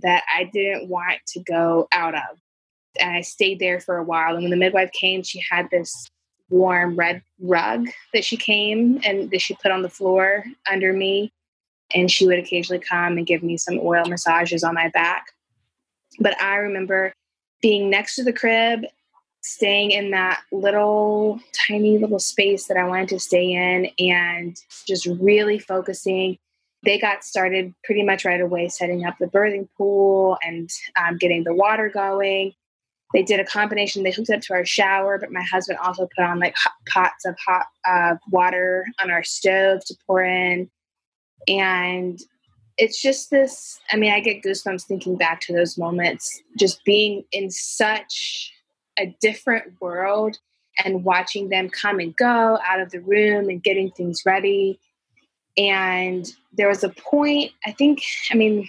[0.00, 2.38] that I didn't want to go out of.
[3.00, 4.34] And I stayed there for a while.
[4.34, 6.08] And when the midwife came, she had this
[6.48, 11.32] warm red rug that she came and that she put on the floor under me.
[11.94, 15.26] And she would occasionally come and give me some oil massages on my back.
[16.20, 17.12] But I remember
[17.62, 18.84] being next to the crib,
[19.42, 25.06] staying in that little tiny little space that I wanted to stay in, and just
[25.06, 26.38] really focusing
[26.84, 31.44] they got started pretty much right away setting up the birthing pool and um, getting
[31.44, 32.52] the water going.
[33.12, 34.02] They did a combination.
[34.02, 37.24] They hooked up to our shower, but my husband also put on like hot pots
[37.24, 40.68] of hot uh, water on our stove to pour in.
[41.48, 42.20] And
[42.76, 47.24] it's just this I mean, I get goosebumps thinking back to those moments, just being
[47.32, 48.52] in such
[48.98, 50.38] a different world
[50.84, 54.78] and watching them come and go out of the room and getting things ready
[55.56, 58.68] and there was a point, I think, I mean,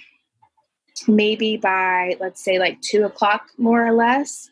[1.08, 4.50] maybe by, let's say, like two o'clock, more or less.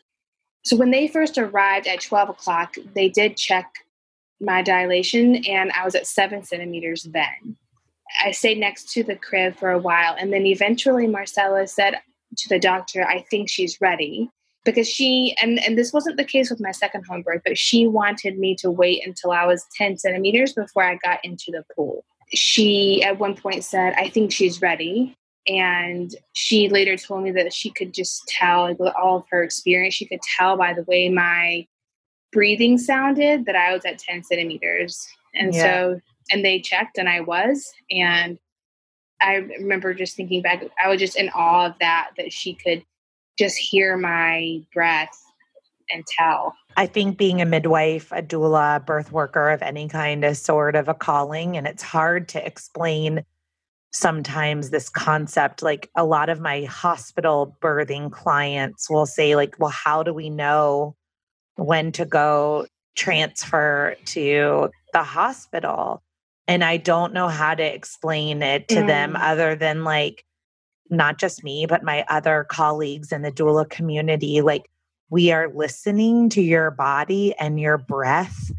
[0.64, 3.70] So when they first arrived at 12 o'clock, they did check
[4.40, 7.56] my dilation, and I was at seven centimeters then.
[8.24, 12.00] I stayed next to the crib for a while, and then eventually Marcella said
[12.36, 14.30] to the doctor, I think she's ready.
[14.64, 17.86] Because she, and, and this wasn't the case with my second home birth, but she
[17.86, 22.02] wanted me to wait until I was 10 centimeters before I got into the pool
[22.32, 25.16] she at one point said, I think she's ready.
[25.46, 29.42] And she later told me that she could just tell, like, with all of her
[29.42, 31.66] experience, she could tell by the way my
[32.32, 35.06] breathing sounded that I was at 10 centimeters.
[35.34, 35.62] And yeah.
[35.62, 37.72] so, and they checked and I was.
[37.90, 38.38] And
[39.20, 42.84] I remember just thinking back, I was just in awe of that, that she could
[43.38, 45.16] just hear my breath
[45.90, 46.54] and tell.
[46.76, 50.88] I think being a midwife, a doula, birth worker of any kind is sort of
[50.88, 53.24] a calling, and it's hard to explain
[53.92, 55.62] sometimes this concept.
[55.62, 60.30] Like a lot of my hospital birthing clients will say, like, well, how do we
[60.30, 60.96] know
[61.56, 66.02] when to go transfer to the hospital?
[66.46, 68.86] And I don't know how to explain it to mm.
[68.86, 70.24] them other than like,
[70.90, 74.42] not just me, but my other colleagues in the doula community.
[74.42, 74.70] Like,
[75.10, 78.50] we are listening to your body and your breath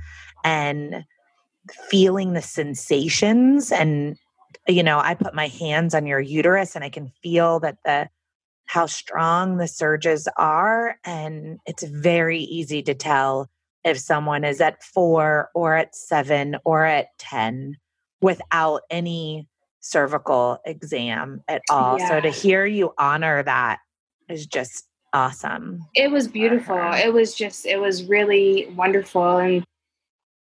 [0.43, 1.03] and
[1.89, 4.17] feeling the sensations and
[4.67, 8.07] you know i put my hands on your uterus and i can feel that the
[8.65, 13.49] how strong the surges are and it's very easy to tell
[13.85, 17.77] if someone is at 4 or at 7 or at 10
[18.21, 19.47] without any
[19.79, 22.09] cervical exam at all yeah.
[22.09, 23.79] so to hear you honor that
[24.27, 25.87] is just awesome.
[25.95, 26.75] It was beautiful.
[26.75, 27.01] Uh-huh.
[27.03, 29.37] It was just, it was really wonderful.
[29.37, 29.63] And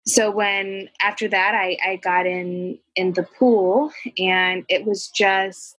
[0.07, 5.77] so when after that, I, I got in in the pool, and it was just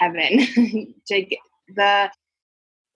[0.00, 0.38] heaven.
[1.08, 2.10] the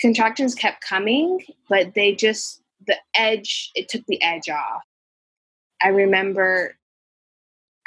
[0.01, 3.71] contractions kept coming, but they just the edge.
[3.75, 4.83] It took the edge off.
[5.83, 6.77] I remember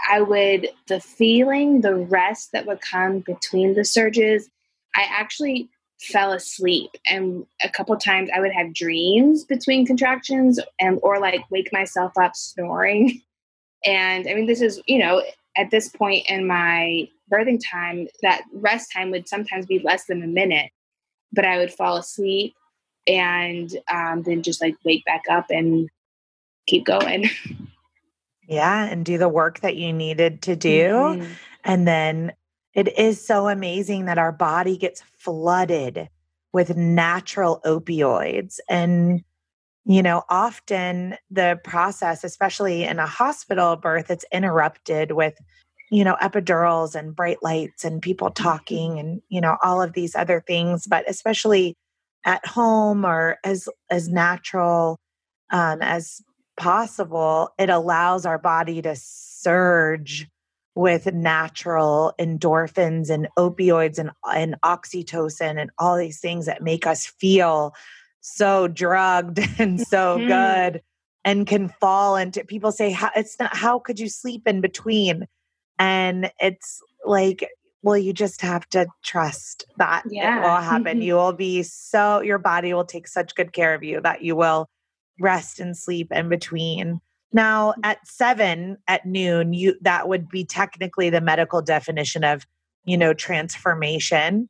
[0.09, 4.49] I would the feeling, the rest that would come between the surges.
[4.95, 10.99] I actually fell asleep and a couple times i would have dreams between contractions and
[11.01, 13.21] or like wake myself up snoring
[13.85, 15.23] and i mean this is you know
[15.55, 20.21] at this point in my birthing time that rest time would sometimes be less than
[20.21, 20.69] a minute
[21.31, 22.53] but i would fall asleep
[23.07, 25.89] and um, then just like wake back up and
[26.67, 27.29] keep going
[28.47, 31.31] yeah and do the work that you needed to do mm-hmm.
[31.63, 32.31] and then
[32.75, 36.09] it is so amazing that our body gets flooded
[36.51, 38.59] with natural opioids.
[38.69, 39.23] And,
[39.85, 45.35] you know, often the process, especially in a hospital birth, it's interrupted with,
[45.89, 50.15] you know, epidurals and bright lights and people talking and, you know, all of these
[50.15, 50.85] other things.
[50.85, 51.75] But especially
[52.25, 54.97] at home or as as natural
[55.51, 56.21] um, as
[56.57, 60.27] possible, it allows our body to surge
[60.73, 67.05] with natural endorphins and opioids and, and oxytocin and all these things that make us
[67.05, 67.73] feel
[68.19, 70.27] so drugged and so mm-hmm.
[70.27, 70.81] good
[71.23, 75.25] and can fall into people say how it's not how could you sleep in between
[75.79, 77.49] And it's like,
[77.85, 80.39] well, you just have to trust that Yeah.
[80.39, 81.01] it will happen.
[81.03, 84.35] you will be so, your body will take such good care of you that you
[84.35, 84.67] will
[85.19, 86.99] rest and sleep in between.
[87.31, 92.45] Now, at seven at noon, you that would be technically the medical definition of,
[92.85, 94.49] you know, transformation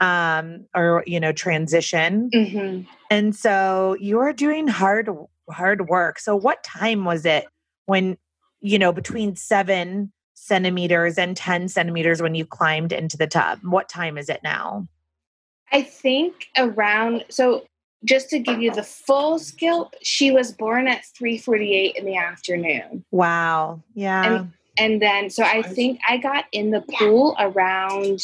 [0.00, 5.08] um or you know transition hmm and so you're doing hard
[5.50, 7.46] hard work so what time was it
[7.86, 8.18] when
[8.60, 10.12] you know between seven
[10.46, 14.86] centimeters and 10 centimeters when you climbed into the tub what time is it now
[15.72, 17.64] I think around so
[18.04, 23.04] just to give you the full scalp, she was born at 3:48 in the afternoon.
[23.10, 24.44] wow yeah
[24.78, 28.22] And then so I think I got in the pool around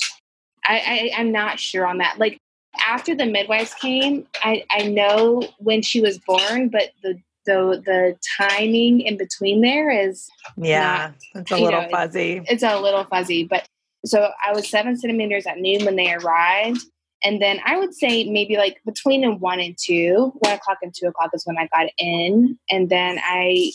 [0.65, 2.19] I, I I'm not sure on that.
[2.19, 2.39] Like
[2.79, 8.17] after the midwives came, I, I know when she was born, but the the the
[8.39, 13.45] timing in between there is yeah it's a little know, fuzzy it's a little fuzzy.
[13.45, 13.67] But
[14.05, 16.81] so I was seven centimeters at noon when they arrived.
[17.25, 21.07] And then I would say maybe like between one and two, one o'clock and two
[21.07, 22.59] o'clock is when I got in.
[22.69, 23.71] And then I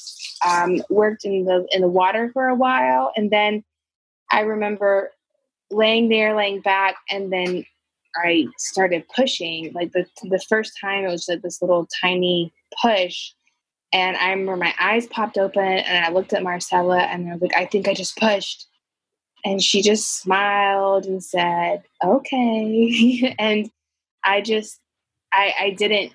[0.46, 3.14] um, worked in the in the water for a while.
[3.16, 3.64] And then
[4.32, 5.12] I remember
[5.72, 7.66] laying there, laying back, and then
[8.22, 9.72] I started pushing.
[9.74, 13.32] Like the the first time, it was like this little tiny push.
[13.94, 17.42] And I remember my eyes popped open, and I looked at Marcella, and I was
[17.42, 18.68] like, "I think I just pushed."
[19.46, 23.72] And she just smiled and said, "Okay." and
[24.24, 24.80] I just,
[25.32, 26.12] I, I didn't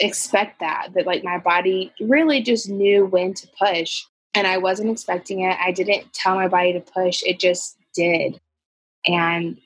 [0.00, 0.88] expect that.
[0.94, 5.56] That like my body really just knew when to push, and I wasn't expecting it.
[5.58, 8.38] I didn't tell my body to push; it just did,
[9.06, 9.58] and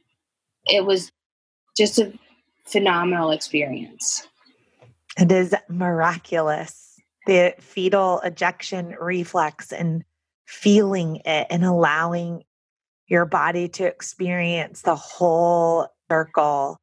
[0.67, 1.11] it was
[1.77, 2.13] just a
[2.65, 4.29] phenomenal experience.
[5.19, 6.94] it is miraculous
[7.27, 10.05] the fetal ejection reflex and
[10.47, 12.45] feeling it and allowing
[13.07, 16.79] your body to experience the whole circle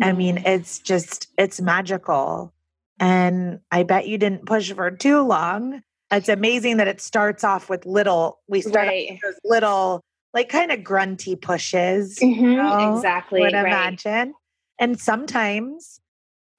[0.00, 2.52] I mean, it's just, it's magical.
[2.98, 5.82] And I bet you didn't push for too long.
[6.10, 10.00] It's amazing that it starts off with little, we start off right, with those little,
[10.34, 13.66] like kind of grunty pushes, Mhm, know, exactly, would right.
[13.66, 14.34] imagine.
[14.78, 16.00] And sometimes,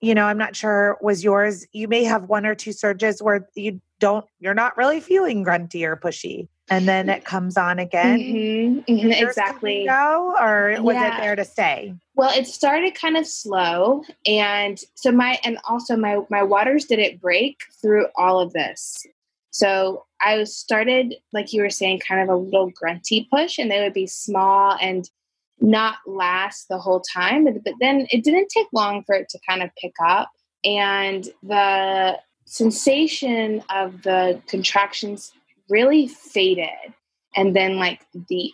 [0.04, 3.48] you know, I'm not sure was yours, you may have one or two surges where
[3.56, 6.50] you don't, you're not really feeling grunty or pushy.
[6.70, 8.20] And then it comes on again.
[8.20, 9.86] Mhm, mhm, come and exactly.
[9.88, 11.18] Go, or was Yeah.
[11.18, 11.94] it there to stay?
[12.16, 17.22] Well, it started kind of slow, and so my and also my my waters didn't
[17.22, 19.06] break through all of this.
[19.52, 23.72] So I was started like you were saying, kind of a little grunty push, and
[23.72, 25.10] they would be small and
[25.64, 27.46] not last the whole time.
[27.46, 30.30] But, but then it didn't take long for it to kind of pick up,
[30.64, 35.32] and the sensation of the contractions
[35.70, 36.94] really faded,
[37.36, 38.52] and then like the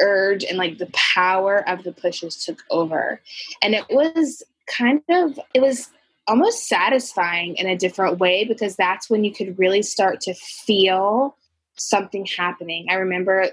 [0.00, 3.20] urge and like the power of the pushes took over.
[3.60, 5.90] And it was kind of it was
[6.28, 11.34] almost satisfying in a different way because that's when you could really start to feel
[11.76, 12.86] something happening.
[12.90, 13.48] I remember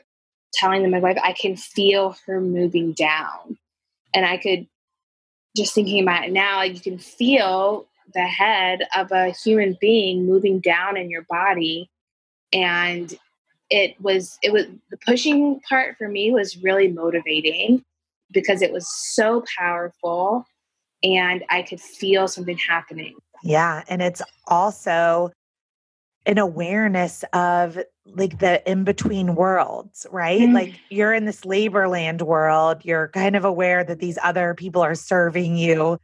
[0.55, 3.57] telling the midwife i can feel her moving down
[4.13, 4.67] and i could
[5.55, 10.59] just thinking about it now you can feel the head of a human being moving
[10.59, 11.89] down in your body
[12.53, 13.15] and
[13.69, 17.83] it was it was the pushing part for me was really motivating
[18.31, 20.45] because it was so powerful
[21.03, 23.15] and I could feel something happening.
[23.43, 23.83] Yeah.
[23.87, 25.31] And it's also
[26.25, 30.41] an awareness of like the in between worlds, right?
[30.41, 30.53] Mm.
[30.53, 32.83] Like you're in this labor land world.
[32.83, 35.99] You're kind of aware that these other people are serving you.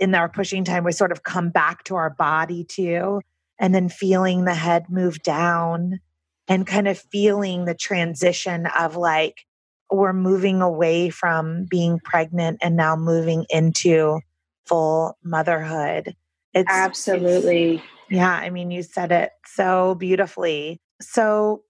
[0.00, 3.20] In our pushing time, we sort of come back to our body too.
[3.60, 6.00] And then feeling the head move down
[6.48, 9.46] and kind of feeling the transition of like,
[9.90, 14.18] we're moving away from being pregnant and now moving into
[14.66, 16.08] full motherhood.
[16.52, 17.82] It's it's- Absolutely.
[18.08, 20.80] Yeah, I mean, you said it so beautifully.
[21.00, 21.62] So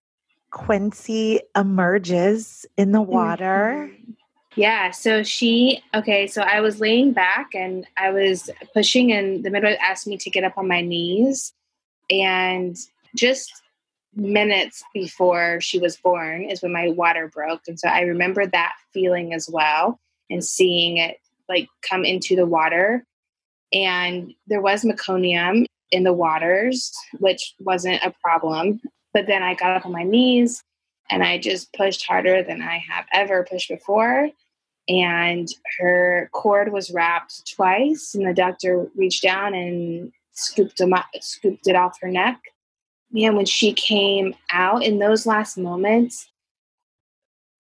[0.51, 3.91] Quincy emerges in the water.
[3.91, 4.15] Mhm.
[4.57, 9.51] Yeah, so she okay, so I was laying back and I was pushing and the
[9.51, 11.53] midwife asked me to get up on my knees
[12.09, 12.77] and
[13.17, 13.63] just
[14.15, 18.75] minutes before she was born is when my water broke and so I remember that
[18.93, 19.99] feeling as well
[20.31, 21.17] and seeing it
[21.49, 23.05] like come into the water
[23.73, 28.81] and there was meconium in the waters which wasn't a problem
[29.15, 30.63] but then I got up on my knees
[31.11, 34.29] and I just pushed harder than I have ever pushed before.
[34.89, 41.67] And her cord was wrapped twice, and the doctor reached down and scooped, up, scooped
[41.67, 42.39] it off her neck.
[43.11, 46.29] Man, when she came out in those last moments,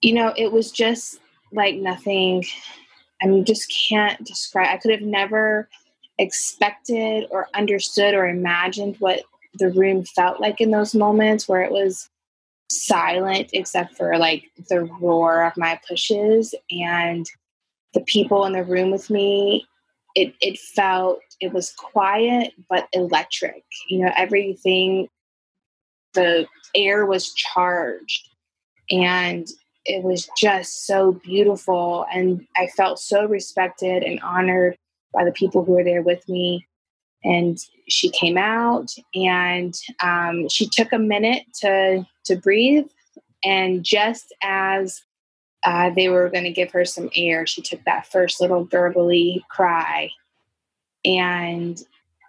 [0.02, 1.20] you know, it was just
[1.52, 2.44] like nothing.
[3.22, 4.68] I mean, just can't describe.
[4.68, 5.68] I could have never
[6.18, 9.22] expected or understood or imagined what
[9.54, 12.08] the room felt like in those moments where it was
[12.70, 17.26] silent except for like the roar of my pushes and
[17.92, 19.66] the people in the room with me
[20.14, 23.64] it it felt it was quiet but electric.
[23.88, 25.08] You know everything
[26.14, 28.28] the air was charged
[28.90, 29.46] and
[29.84, 34.76] it was just so beautiful and i felt so respected and honored
[35.14, 36.66] by the people who were there with me.
[37.22, 37.58] And
[37.88, 42.86] she came out and um, she took a minute to to breathe.
[43.44, 45.02] And just as
[45.62, 49.42] uh, they were going to give her some air she took that first little gurgly
[49.48, 50.10] cry.
[51.04, 51.80] And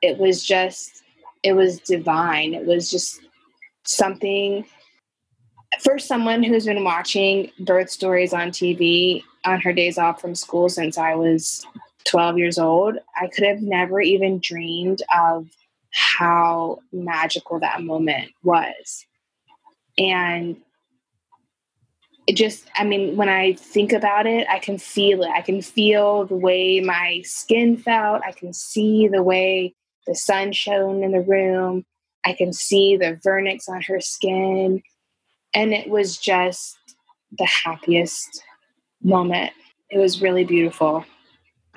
[0.01, 1.03] it was just
[1.43, 2.53] it was divine.
[2.53, 3.21] It was just
[3.83, 4.65] something
[5.81, 10.69] for someone who's been watching birth stories on tv on her days off from school
[10.69, 11.65] since i was
[12.05, 15.47] 12 years old i could have never even dreamed of
[15.95, 19.05] how magical that moment was.
[19.97, 20.57] And
[22.27, 25.29] it just i mean when i think about it i can feel it.
[25.29, 28.23] I can feel the way my skin felt.
[28.25, 29.73] I can see the way
[30.05, 31.85] the sun shone in the room.
[32.25, 34.81] I can see the vernix on her skin.
[35.53, 36.77] And it was just
[37.37, 38.43] the happiest
[39.01, 39.53] moment.
[39.89, 41.05] It was really beautiful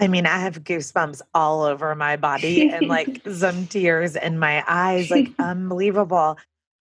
[0.01, 4.65] I mean, I have goosebumps all over my body and like some tears in my
[4.67, 6.39] eyes, like unbelievable.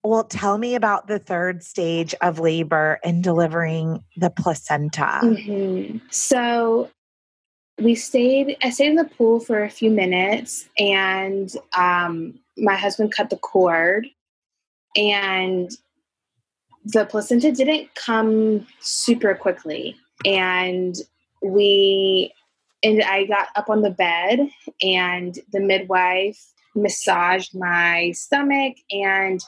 [0.03, 5.19] Well, tell me about the third stage of labor and delivering the placenta.
[5.23, 5.99] Mm-hmm.
[6.09, 6.89] So
[7.79, 13.11] we stayed, I stayed in the pool for a few minutes and um, my husband
[13.11, 14.07] cut the cord
[14.95, 15.71] and
[16.83, 19.95] the placenta didn't come super quickly.
[20.25, 20.95] And
[21.43, 22.33] we,
[22.83, 24.49] and I got up on the bed
[24.81, 29.43] and the midwife massaged my stomach and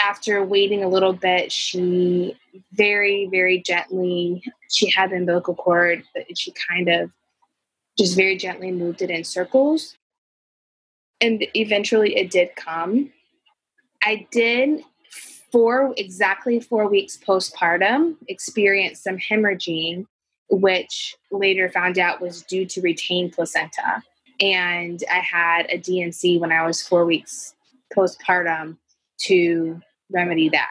[0.00, 2.36] after waiting a little bit, she
[2.72, 7.10] very, very gently, she had the umbilical cord, but she kind of
[7.98, 9.96] just very gently moved it in circles.
[11.20, 13.12] And eventually it did come.
[14.04, 14.82] I did
[15.50, 20.06] four, exactly four weeks postpartum, experience some hemorrhaging,
[20.50, 24.02] which later found out was due to retained placenta.
[24.40, 27.54] And I had a D&C when I was four weeks
[27.94, 28.76] postpartum
[29.22, 29.80] to
[30.10, 30.70] remedy that.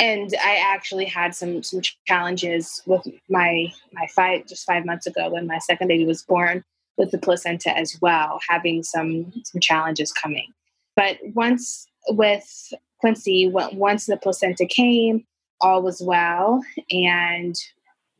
[0.00, 5.28] And I actually had some some challenges with my my five just five months ago
[5.30, 6.64] when my second baby was born
[6.96, 10.52] with the placenta as well, having some some challenges coming.
[10.96, 15.24] But once with Quincy, once the placenta came,
[15.60, 17.54] all was well, and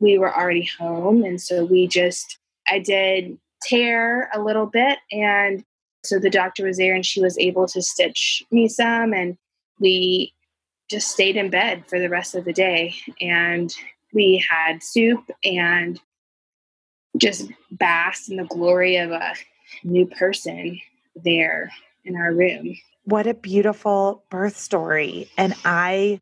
[0.01, 2.37] we were already home, and so we just
[2.67, 5.63] I did tear a little bit, and
[6.03, 9.37] so the doctor was there, and she was able to stitch me some, and
[9.79, 10.33] we
[10.91, 13.73] just stayed in bed for the rest of the day and
[14.13, 16.01] we had soup and
[17.17, 19.33] just basked in the glory of a
[19.85, 20.79] new person
[21.15, 21.71] there
[22.03, 22.75] in our room.
[23.05, 25.29] What a beautiful birth story.
[25.37, 26.19] And I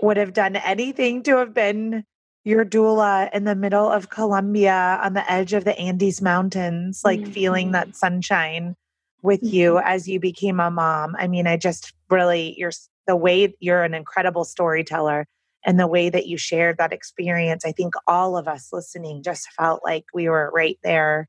[0.00, 2.04] would have done anything to have been
[2.48, 7.20] your doula in the middle of Colombia on the edge of the Andes Mountains, like
[7.20, 7.32] mm-hmm.
[7.32, 8.74] feeling that sunshine
[9.20, 9.54] with mm-hmm.
[9.54, 11.14] you as you became a mom.
[11.18, 12.72] I mean, I just really, you're
[13.06, 15.26] the way you're an incredible storyteller
[15.66, 17.66] and the way that you shared that experience.
[17.66, 21.28] I think all of us listening just felt like we were right there,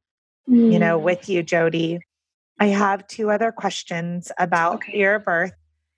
[0.49, 0.71] mm.
[0.71, 1.03] you know, mm.
[1.03, 1.99] with you, Jody.
[2.61, 4.97] I have two other questions about okay.
[4.97, 5.51] your birth.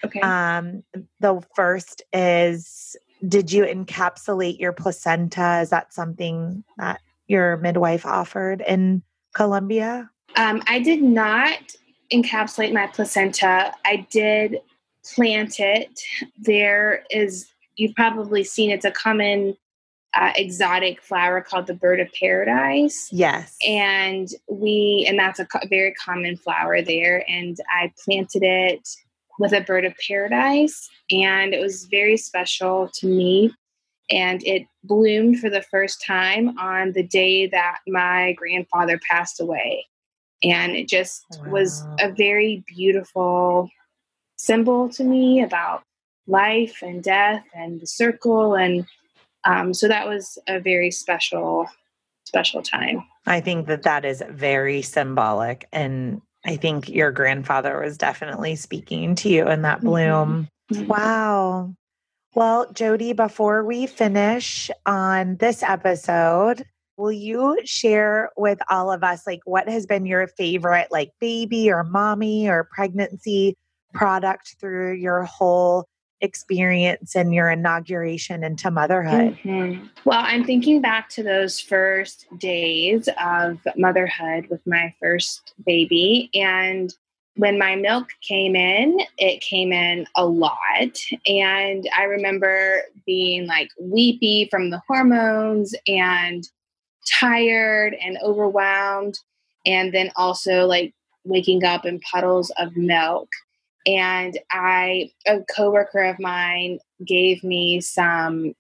[0.03, 0.19] Okay.
[0.21, 0.83] Um,
[1.19, 2.95] the first is
[3.27, 5.59] Did you encapsulate your placenta?
[5.61, 9.03] Is that something that your midwife offered in
[9.33, 10.09] Colombia?
[10.35, 11.59] Um, I did not
[12.11, 13.73] encapsulate my placenta.
[13.85, 14.59] I did
[15.15, 16.01] plant it.
[16.37, 19.55] There is, you've probably seen it's a common
[20.13, 23.07] uh, exotic flower called the bird of paradise.
[23.11, 23.55] Yes.
[23.65, 27.23] And we, and that's a co- very common flower there.
[27.29, 28.89] And I planted it
[29.39, 33.53] with a bird of paradise, and it was very special to me.
[34.09, 39.85] And it bloomed for the first time on the day that my grandfather passed away.
[40.43, 41.51] And it just wow.
[41.51, 43.69] was a very beautiful
[44.41, 45.83] symbol to me about
[46.27, 48.85] life and death and the circle and
[49.43, 51.67] um, so that was a very special
[52.25, 57.97] special time i think that that is very symbolic and i think your grandfather was
[57.97, 60.47] definitely speaking to you in that bloom.
[60.71, 60.87] Mm-hmm.
[60.87, 61.73] wow.
[62.33, 66.63] Well, Jody, before we finish on this episode,
[66.95, 71.69] will you share with all of us like what has been your favorite like baby
[71.69, 73.57] or mommy or pregnancy
[73.93, 75.85] product through your whole
[76.21, 79.37] experience and your inauguration into motherhood?
[79.43, 79.85] Mm-hmm.
[80.05, 86.93] Well, I'm thinking back to those first days of motherhood with my first baby and
[87.37, 90.97] when my milk came in, it came in a lot.
[91.25, 96.47] And I remember being like weepy from the hormones and
[97.09, 99.17] tired and overwhelmed.
[99.65, 100.93] And then also like
[101.23, 103.29] waking up in puddles of milk.
[103.85, 108.53] And I, a coworker of mine gave me some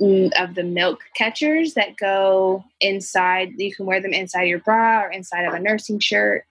[0.00, 3.52] of the milk catchers that go inside.
[3.56, 6.44] You can wear them inside your bra or inside of a nursing shirt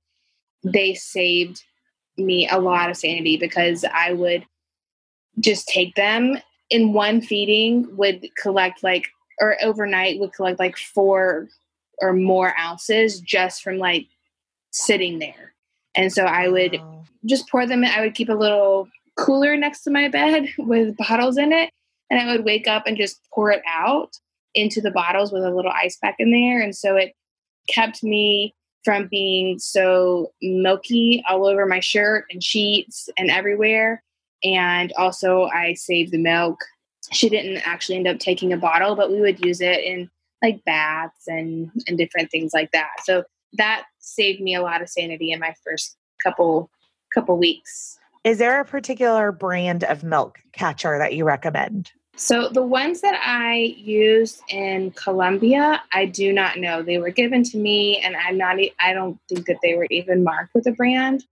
[0.64, 1.64] they saved
[2.18, 4.46] me a lot of sanity because I would
[5.40, 6.38] just take them
[6.70, 9.08] in one feeding would collect like
[9.40, 11.50] or overnight would collect like four
[12.00, 14.08] or more ounces just from like
[14.72, 15.53] sitting there.
[15.96, 16.80] And so I would
[17.26, 17.90] just pour them in.
[17.90, 18.88] I would keep a little
[19.18, 21.72] cooler next to my bed with bottles in it.
[22.10, 24.12] And I would wake up and just pour it out
[24.56, 26.62] into the bottles with a little ice pack in there.
[26.62, 27.14] And so it
[27.68, 34.04] kept me from being so milky all over my shirt and sheets and everywhere.
[34.44, 36.60] And also, I saved the milk.
[37.12, 40.10] She didn't actually end up taking a bottle, but we would use it in
[40.42, 42.90] like baths and, and different things like that.
[43.04, 43.24] So
[43.54, 46.70] that saved me a lot of sanity in my first couple
[47.14, 48.00] couple weeks.
[48.24, 51.92] Is there a particular brand of milk catcher that you recommend?
[52.16, 56.84] So the ones that I used in Colombia, I do not know.
[56.84, 58.58] They were given to me, and I'm not.
[58.80, 61.26] I don't think that they were even marked with a brand.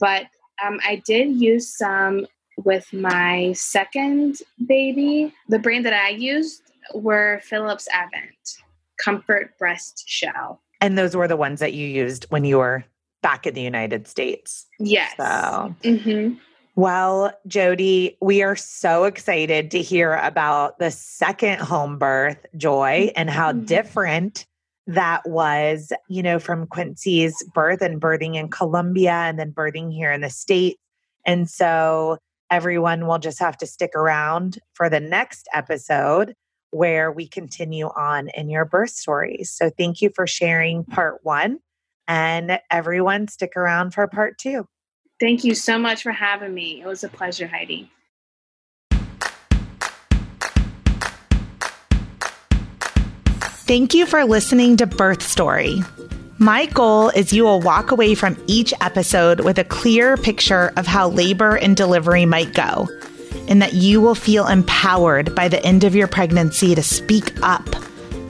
[0.00, 0.26] But
[0.64, 2.26] um, I did use some
[2.64, 5.32] with my second baby.
[5.48, 6.62] The brand that I used
[6.94, 8.62] were Philips Avent
[8.98, 12.84] Comfort Breast Shell, and those were the ones that you used when you were
[13.22, 14.66] back in the United States.
[14.78, 15.14] Yes.
[15.16, 15.74] So.
[15.82, 16.34] Mm-hmm.
[16.76, 23.30] Well, Jody, we are so excited to hear about the second home birth, Joy, and
[23.30, 23.64] how mm-hmm.
[23.64, 24.44] different
[24.86, 30.12] that was, you know, from Quincy's birth and birthing in Colombia and then birthing here
[30.12, 30.78] in the States.
[31.24, 32.18] And so
[32.50, 36.34] everyone will just have to stick around for the next episode
[36.74, 39.50] where we continue on in your birth stories.
[39.50, 41.58] So thank you for sharing part one.
[42.08, 44.66] And everyone, stick around for part two.
[45.20, 46.82] Thank you so much for having me.
[46.82, 47.90] It was a pleasure, Heidi.
[53.66, 55.80] Thank you for listening to Birth Story.
[56.38, 60.86] My goal is you will walk away from each episode with a clear picture of
[60.86, 62.88] how labor and delivery might go,
[63.48, 67.64] and that you will feel empowered by the end of your pregnancy to speak up,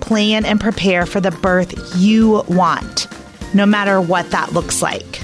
[0.00, 3.06] plan, and prepare for the birth you want,
[3.54, 5.20] no matter what that looks like.